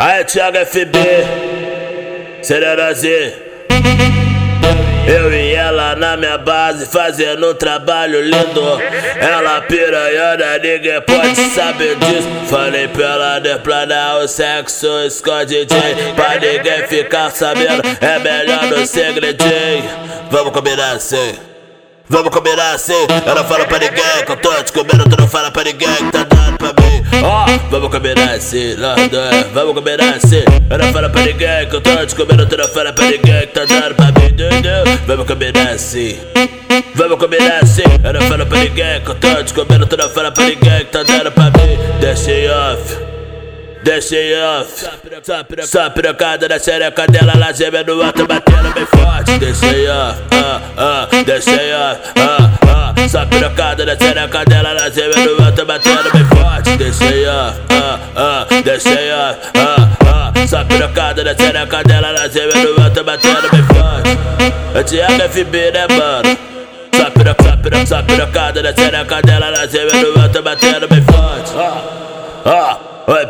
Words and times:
Aí, 0.00 0.24
Thiago 0.24 0.58
FB, 0.66 0.98
Cererozinho. 2.42 3.32
Eu 5.06 5.32
e 5.32 5.54
ela 5.54 5.94
na 5.96 6.16
minha 6.16 6.38
base 6.38 6.86
fazendo 6.86 7.50
um 7.50 7.54
trabalho 7.54 8.20
lindo. 8.20 8.80
Ela 9.20 9.60
piranhada, 9.62 10.58
ninguém 10.58 11.00
pode 11.02 11.36
saber 11.50 11.96
disso. 11.96 12.28
Falei 12.48 12.88
pra 12.88 13.04
ela 13.04 13.38
deplanar 13.38 14.18
o 14.18 14.28
sexo 14.28 14.86
escondidinho. 15.06 16.14
Pra 16.16 16.34
ninguém 16.34 16.86
ficar 16.88 17.30
sabendo, 17.30 17.82
é 18.00 18.18
melhor 18.18 18.64
no 18.66 18.86
segredinho. 18.86 19.84
Vamos 20.30 20.52
combinar 20.52 20.92
assim. 20.92 21.38
Vamos 22.08 22.30
combinar 22.30 22.74
assim, 22.74 23.06
ela 23.24 23.42
fala 23.44 23.64
pra 23.64 23.78
ninguém 23.78 24.24
que 24.26 24.32
eu 24.32 24.36
tô 24.36 24.52
te 24.62 24.72
comendo, 24.72 25.08
tu 25.08 25.16
não 25.18 25.26
fala 25.26 25.50
pra 25.50 25.64
ninguém 25.64 25.94
que 25.94 26.12
tá 26.12 26.24
dando 26.24 26.41
pra 26.62 26.84
mim. 26.84 27.02
Ó, 27.22 27.44
oh, 27.44 27.70
vamos 27.70 27.88
combinar 27.90 28.30
assim, 28.34 28.74
nós 28.76 29.08
dois, 29.08 29.46
vamos 29.52 29.74
combinar 29.74 30.14
assim. 30.16 30.44
Ela 30.70 30.92
fala 30.92 31.08
pra 31.10 31.22
ninguém 31.22 31.68
que 31.68 31.76
eu 31.76 31.80
tô 31.80 32.06
te 32.06 32.14
comendo, 32.14 32.46
tu 32.46 32.56
não 32.56 32.68
fala 32.68 32.92
pra 32.92 33.04
ninguém 33.04 33.40
que 33.40 33.46
tá 33.48 33.64
dando 33.64 33.94
pra 33.94 34.06
mim? 34.06 34.34
Vamos 35.06 35.26
combinar 35.26 35.68
assim. 35.68 36.18
Vamos 36.94 37.18
combinar 37.18 37.62
assim, 37.62 37.82
ela 38.02 38.20
fala 38.22 38.46
pra 38.46 38.58
ninguém 38.58 39.00
que 39.00 39.10
eu 39.10 39.14
tô 39.14 39.42
te 39.44 39.54
comendo, 39.54 39.86
tu 39.86 39.96
não 39.96 40.08
fala 40.08 40.30
pra 40.30 40.44
ninguém 40.44 40.78
que 40.78 40.84
tá 40.86 41.02
dando 41.02 41.32
pra 41.32 41.44
mim. 41.44 41.78
Deixa 42.00 42.30
off. 42.72 43.12
Deixa 43.84 44.14
off, 44.60 44.86
só 45.64 45.90
pirocada 45.90 46.48
na 46.48 46.56
xereca 46.56 47.04
dela, 47.08 47.32
ela 47.32 47.52
geme 47.52 47.82
no 47.82 48.00
alto, 48.00 48.24
batendo 48.26 48.72
bem 48.72 48.86
forte. 48.86 49.38
Deixa 49.38 49.66
off, 49.66 50.22
ah, 50.30 50.60
ah, 50.76 51.08
deixa 51.24 51.50
off, 51.50 52.00
ah, 52.16 52.50
ah. 52.68 53.08
Só 53.08 53.26
pirocada 53.26 53.84
na 53.84 53.96
xereca 53.96 54.44
dela, 54.44 54.70
ela 54.70 54.88
geme 54.88 55.16
no 55.26 55.44
alto, 55.44 55.66
batendo 55.66 56.12
bem 56.12 56.24
forte. 56.24 56.31
Deixa 56.78 57.04
off, 57.04 57.60
ah, 57.70 57.98
ah, 58.16 58.46
deixa 58.62 58.90
off, 58.90 59.38
ah, 59.56 59.88
ah. 60.06 60.46
Só 60.48 60.64
pirocada 60.64 61.22
na 61.24 61.34
xereca 61.34 61.82
dela, 61.84 62.08
ela 62.08 62.28
geme 62.28 62.52
no 62.54 62.82
alto, 62.82 63.04
batendo 63.04 63.50
bem 63.50 63.62
forte. 63.62 64.90
Thiago 64.90 65.22
FB, 65.22 65.70
né, 65.72 65.86
mano? 65.88 66.38
Só 66.94 67.10
pirocada, 67.10 67.86
só 67.86 68.02
pirocada, 68.02 68.62
na 68.62 68.72
xereca 68.72 69.22
dela, 69.22 69.46
ela 69.46 69.68
geme 69.68 69.92
no 69.92 70.22
alto, 70.22 70.42
batendo 70.42 70.88
bem 70.88 71.02
forte. 71.02 71.52
Ah, 71.56 71.82
ah. 72.46 72.78
Oi, 73.06 73.26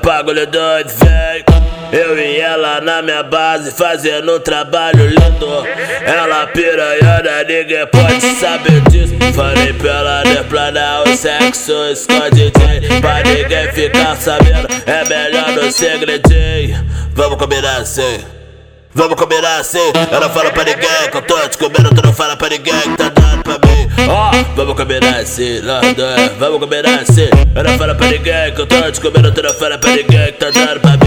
doido, 0.47 0.91
véi. 0.99 1.72
Eu 1.93 2.19
e 2.19 2.41
ela 2.41 2.81
na 2.81 3.03
minha 3.03 3.23
base 3.23 3.71
fazendo 3.71 4.37
um 4.37 4.41
trabalho 4.41 5.07
lindo. 5.07 5.67
Ela 6.07 6.47
piranhada, 6.47 7.45
ninguém 7.45 7.87
pode 7.89 8.35
saber 8.37 8.81
disso. 8.89 9.15
Falei 9.35 9.75
pra 9.75 9.91
ela 9.91 10.23
deplanar 10.23 11.03
o 11.03 11.15
sexo 11.15 11.73
escondidinho. 11.93 12.99
Pra 13.03 13.23
ninguém 13.23 13.71
ficar 13.73 14.17
sabendo, 14.17 14.69
é 14.87 15.05
melhor 15.05 15.53
no 15.53 15.71
segredinho. 15.71 16.83
Vamos 17.15 17.37
combinar 17.37 17.77
assim. 17.83 18.25
Vamos 18.95 19.17
combinar 19.17 19.59
assim, 19.59 19.91
ela 20.11 20.29
fala 20.29 20.51
pra 20.51 20.65
ninguém 20.65 21.11
que 21.11 21.17
eu 21.17 21.23
tô 21.23 21.39
te 21.49 21.57
comendo, 21.57 21.95
tu 21.95 22.05
não 22.05 22.13
fala 22.13 22.37
pra 22.37 22.51
ninguém 22.51 22.75
que 22.75 22.97
tá 22.99 23.09
dando 23.09 23.43
pra 23.43 23.55
mim. 23.55 23.89
Ó, 24.07 24.31
oh, 24.31 24.55
vamos 24.55 24.75
combinar 24.77 25.17
assim, 25.17 25.61
nós 25.61 25.95
dois, 25.95 26.33
vamos 26.39 26.61
combinar 26.61 27.01
assim. 27.01 27.31
Ela 27.55 27.79
fala 27.79 27.95
pra 27.95 28.09
ninguém 28.09 28.53
que 28.55 28.61
eu 28.61 28.67
tô 28.67 28.91
te 28.91 29.01
comendo, 29.01 29.33
tu 29.33 29.43
não 29.43 29.55
fala 29.55 29.79
pra 29.79 29.93
ninguém 29.93 30.27
que 30.27 30.33
tá 30.33 30.51
dando 30.51 30.81
pra 30.81 30.91
mim? 30.91 31.02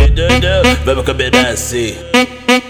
Vamos 0.85 1.03
combinar 1.03 1.47
assim. 1.47 1.97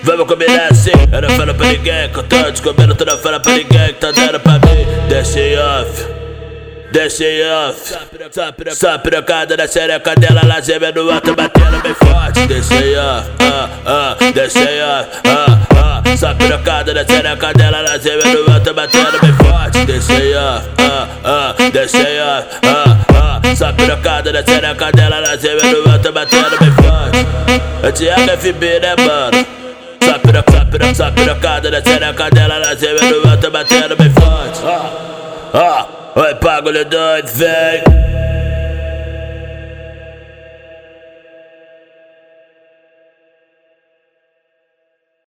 Vamos 0.03 0.25
combinar 0.25 0.71
assim, 0.71 0.91
ela 1.11 1.29
fala 1.31 1.53
pra 1.53 1.67
ninguém 1.67 2.09
que 2.09 2.17
eu 2.17 2.23
tô 2.23 2.51
te 2.51 2.61
comendo, 2.61 2.95
tu 2.95 3.05
não 3.05 3.17
fala 3.17 3.41
pra 3.41 3.51
ninguém 3.51 3.87
que 3.87 3.93
tá 3.95 4.11
dando 4.11 4.39
pra 4.39 4.53
mim. 4.53 4.87
Deixa 5.09 5.39
off. 5.81 6.05
Deixa 6.93 7.25
off, 7.67 7.93
só 8.73 8.97
pirocada 8.99 9.57
na 9.57 9.67
xereca 9.67 10.15
dela, 10.15 10.41
ela 10.43 10.61
geme 10.61 10.93
no 10.93 11.11
alto, 11.11 11.35
batendo 11.35 11.81
bem 11.81 11.93
forte. 11.93 12.47
Deixa 12.47 12.73
off, 12.73 13.29
ah, 13.41 13.69
ah, 13.85 14.17
deixa 14.33 14.59
off, 14.59 15.09
ah, 15.25 15.59
ah. 15.75 16.17
Só 16.17 16.33
pirocada 16.35 16.93
na 16.93 17.03
xereca 17.03 17.53
dela, 17.53 17.79
ela 17.79 17.99
geme 17.99 18.23
no 18.23 18.53
alto, 18.53 18.73
batendo 18.73 19.19
bem 19.19 19.33
forte. 19.33 19.85
Deixa 19.85 20.13
off, 20.13 20.69
ah, 20.77 21.07
ah, 21.25 21.55
deixa 21.69 21.97
off, 21.97 22.47
ah, 22.63 22.97
ah. 23.13 23.55
Só 23.57 23.73
pirocada 23.73 24.31
na 24.31 24.41
xereca 24.41 24.91
dela, 24.93 25.17
ela 25.17 25.37
geme 25.37 25.61
no 25.63 25.91
alto, 25.91 26.11
batendo 26.13 26.57
bem 26.57 26.71
forte. 26.71 27.74
É 27.85 27.91
Thiago 27.91 28.31
FB, 28.39 28.79
né, 28.79 28.95
mano? 28.97 29.45
Só 30.03 30.17
pirocada, 30.17 30.95
só 30.95 31.11
pirocada 31.11 31.69
na 31.69 31.83
xereca 31.83 32.31
dela, 32.31 32.55
ela 32.55 32.75
geme 32.75 32.99
no 32.99 33.29
alto, 33.29 33.51
batendo 33.51 33.95
bem 33.95 34.09
forte. 34.09 34.59
Ah, 34.65 34.91
ah. 35.53 35.85
Oi, 36.15 36.33
bagulho 36.33 36.83
doido, 36.83 37.27
véi. 37.27 37.83